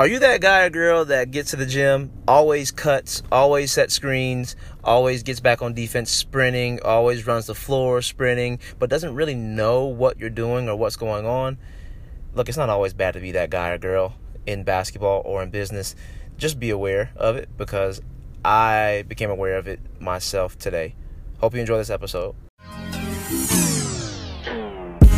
[0.00, 3.92] Are you that guy or girl that gets to the gym, always cuts, always sets
[3.92, 9.34] screens, always gets back on defense sprinting, always runs the floor sprinting, but doesn't really
[9.34, 11.58] know what you're doing or what's going on?
[12.32, 14.14] Look, it's not always bad to be that guy or girl
[14.46, 15.94] in basketball or in business.
[16.38, 18.00] Just be aware of it because
[18.42, 20.94] I became aware of it myself today.
[21.40, 22.34] Hope you enjoy this episode.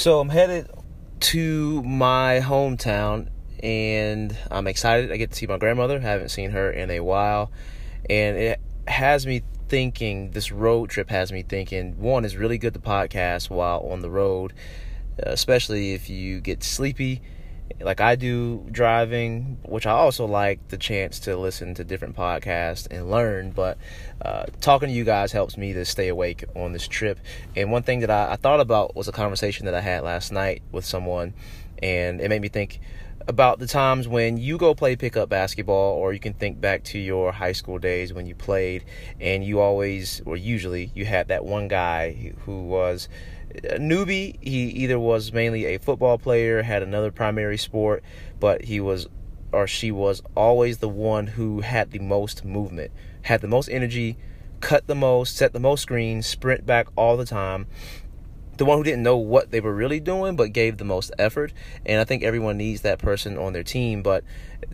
[0.00, 0.66] So I'm headed
[1.20, 3.28] to my hometown
[3.62, 5.12] and I'm excited.
[5.12, 6.00] I get to see my grandmother.
[6.00, 7.52] Haven't seen her in a while.
[8.08, 12.72] And it has me thinking, this road trip has me thinking, one, is really good
[12.72, 14.54] to podcast while on the road,
[15.18, 17.20] especially if you get sleepy
[17.80, 22.86] like I do driving, which I also like the chance to listen to different podcasts
[22.90, 23.50] and learn.
[23.50, 23.78] But
[24.22, 27.18] uh, talking to you guys helps me to stay awake on this trip.
[27.56, 30.32] And one thing that I, I thought about was a conversation that I had last
[30.32, 31.34] night with someone,
[31.82, 32.80] and it made me think
[33.28, 36.98] about the times when you go play pickup basketball, or you can think back to
[36.98, 38.84] your high school days when you played,
[39.20, 43.08] and you always, or usually, you had that one guy who was
[43.64, 44.36] a newbie.
[44.40, 48.02] He either was mainly a football player, had another primary sport,
[48.38, 49.08] but he was
[49.52, 54.16] or she was always the one who had the most movement, had the most energy,
[54.60, 57.66] cut the most, set the most screens, sprint back all the time.
[58.60, 61.50] The one who didn't know what they were really doing, but gave the most effort.
[61.86, 64.02] And I think everyone needs that person on their team.
[64.02, 64.22] But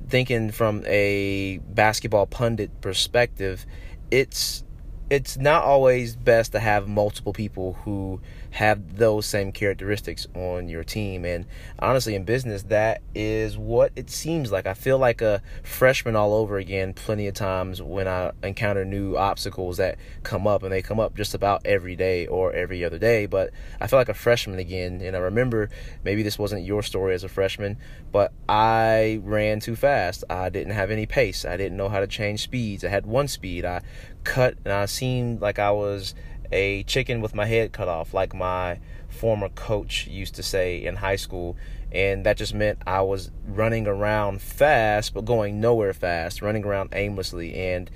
[0.08, 3.64] thinking from a basketball pundit perspective,
[4.10, 4.64] it's
[5.08, 8.20] it's not always best to have multiple people who
[8.56, 11.26] have those same characteristics on your team.
[11.26, 11.44] And
[11.78, 14.66] honestly, in business, that is what it seems like.
[14.66, 19.14] I feel like a freshman all over again, plenty of times when I encounter new
[19.14, 22.98] obstacles that come up, and they come up just about every day or every other
[22.98, 23.26] day.
[23.26, 25.02] But I feel like a freshman again.
[25.02, 25.68] And I remember
[26.02, 27.76] maybe this wasn't your story as a freshman,
[28.10, 30.24] but I ran too fast.
[30.30, 31.44] I didn't have any pace.
[31.44, 32.84] I didn't know how to change speeds.
[32.86, 33.66] I had one speed.
[33.66, 33.82] I
[34.24, 36.14] cut and I seemed like I was
[36.52, 40.96] a chicken with my head cut off, like my former coach used to say in
[40.96, 41.56] high school.
[41.92, 46.90] And that just meant I was running around fast, but going nowhere fast, running around
[46.92, 47.54] aimlessly.
[47.54, 47.90] And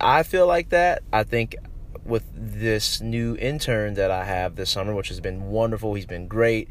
[0.00, 1.02] I feel like that.
[1.12, 1.56] I think
[2.04, 6.26] with this new intern that I have this summer, which has been wonderful, he's been
[6.26, 6.68] great.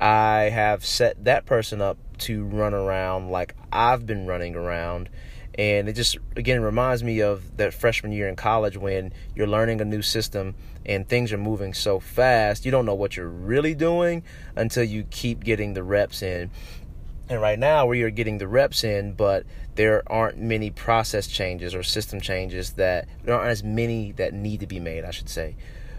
[0.00, 5.08] I have set that person up to run around like I've been running around
[5.58, 9.80] and it just, again, reminds me of that freshman year in college when you're learning
[9.80, 10.54] a new system
[10.86, 12.64] and things are moving so fast.
[12.64, 14.22] You don't know what you're really doing
[14.56, 16.50] until you keep getting the reps in.
[17.28, 19.44] And right now, we are getting the reps in, but
[19.76, 24.60] there aren't many process changes or system changes that there aren't as many that need
[24.60, 25.56] to be made, I should say.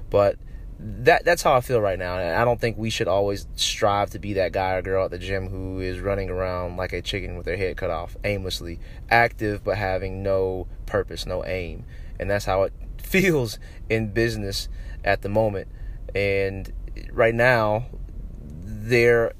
[0.10, 0.36] But
[0.80, 2.18] that that's how I feel right now.
[2.18, 5.12] And I don't think we should always strive to be that guy or girl at
[5.12, 8.80] the gym who is running around like a chicken with their head cut off, aimlessly,
[9.10, 11.86] active but having no purpose, no aim.
[12.20, 13.60] And that's how it feels
[13.90, 14.70] in business
[15.04, 15.68] at the moment.
[16.16, 16.72] And
[17.12, 17.86] right now,
[18.44, 19.34] there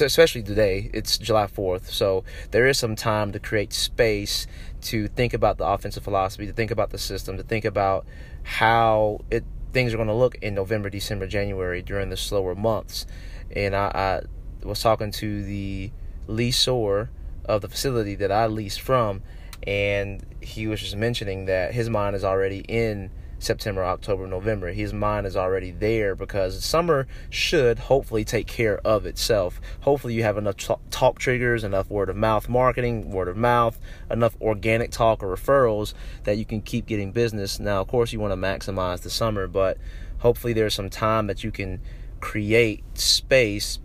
[0.00, 1.90] especially today, it's July 4th.
[1.90, 4.46] So there is some time to create space
[4.82, 8.06] to think about the offensive philosophy, to think about the system, to think about
[8.42, 13.06] how it things are going to look in November, December, January during the slower months.
[13.54, 14.22] And I,
[14.62, 15.90] I was talking to the
[16.28, 17.08] leaseor
[17.44, 19.22] of the facility that I leased from,
[19.66, 24.70] and he was just mentioning that his mind is already in September, October, November.
[24.72, 29.60] His mind is already there because summer should hopefully take care of itself.
[29.80, 30.56] Hopefully, you have enough
[30.90, 35.94] talk triggers, enough word of mouth marketing, word of mouth, enough organic talk or referrals
[36.24, 37.58] that you can keep getting business.
[37.58, 39.78] Now, of course, you want to maximize the summer, but
[40.18, 41.80] hopefully, there's some time that you can
[42.20, 43.78] create space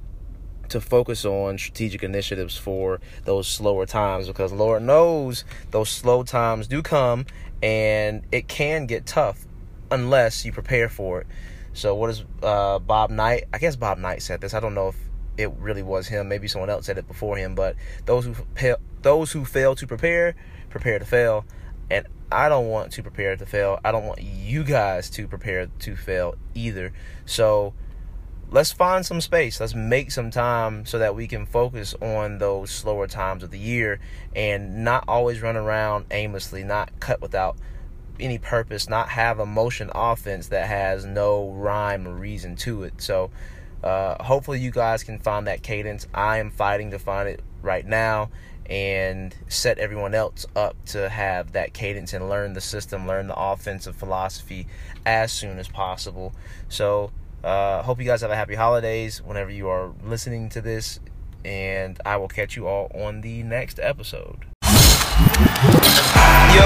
[0.69, 6.67] to focus on strategic initiatives for those slower times because Lord knows those slow times
[6.67, 7.25] do come
[7.61, 9.45] and it can get tough
[9.91, 11.27] unless you prepare for it.
[11.73, 13.45] So what is uh, Bob Knight?
[13.53, 14.53] I guess Bob Knight said this.
[14.53, 14.95] I don't know if
[15.37, 16.29] it really was him.
[16.29, 17.55] Maybe someone else said it before him.
[17.55, 17.75] But
[18.05, 18.35] those who
[19.01, 20.35] those who fail to prepare,
[20.69, 21.45] prepare to fail.
[21.91, 23.79] And I don't want to prepare to fail.
[23.83, 26.93] I don't want you guys to prepare to fail either.
[27.25, 27.73] So
[28.51, 29.59] let's find some space.
[29.59, 33.59] Let's make some time so that we can focus on those slower times of the
[33.59, 33.99] year
[34.35, 37.57] and not always run around aimlessly, not cut without
[38.19, 43.01] any purpose, not have a motion offense that has no rhyme or reason to it.
[43.01, 43.31] So
[43.83, 46.07] uh, hopefully you guys can find that cadence.
[46.13, 48.29] I am fighting to find it right now
[48.67, 53.35] and set everyone else up to have that cadence and learn the system, learn the
[53.35, 54.65] offensive philosophy
[55.05, 56.33] as soon as possible.
[56.67, 57.11] So
[57.45, 60.99] uh, hope you guys have a happy holidays whenever you are listening to this,
[61.45, 64.45] and I will catch you all on the next episode.
[66.55, 66.61] Yo,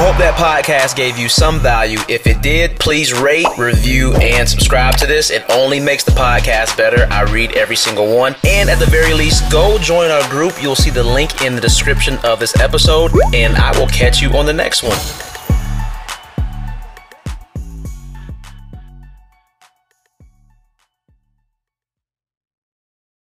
[0.00, 1.98] hope that podcast gave you some value.
[2.08, 5.30] If it did, please rate, review, and subscribe to this.
[5.30, 7.06] It only makes the podcast better.
[7.10, 8.34] I read every single one.
[8.46, 10.62] And at the very least, go join our group.
[10.62, 14.30] You'll see the link in the description of this episode, and I will catch you
[14.30, 14.98] on the next one.